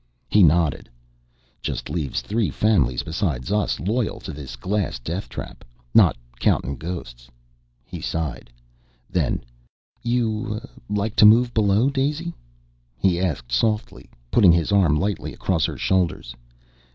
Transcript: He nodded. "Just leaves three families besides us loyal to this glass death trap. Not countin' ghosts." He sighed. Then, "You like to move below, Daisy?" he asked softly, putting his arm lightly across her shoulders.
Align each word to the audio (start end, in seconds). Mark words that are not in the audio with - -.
He 0.29 0.41
nodded. 0.41 0.89
"Just 1.61 1.87
leaves 1.87 2.21
three 2.21 2.49
families 2.49 3.03
besides 3.03 3.51
us 3.51 3.79
loyal 3.79 4.19
to 4.21 4.33
this 4.33 4.55
glass 4.55 4.97
death 4.97 5.29
trap. 5.29 5.63
Not 5.93 6.17
countin' 6.39 6.77
ghosts." 6.77 7.29
He 7.85 8.01
sighed. 8.01 8.49
Then, 9.11 9.43
"You 10.01 10.59
like 10.89 11.15
to 11.17 11.25
move 11.27 11.53
below, 11.53 11.91
Daisy?" 11.91 12.33
he 12.97 13.19
asked 13.19 13.51
softly, 13.51 14.09
putting 14.31 14.51
his 14.51 14.71
arm 14.71 14.99
lightly 14.99 15.33
across 15.35 15.65
her 15.65 15.77
shoulders. 15.77 16.33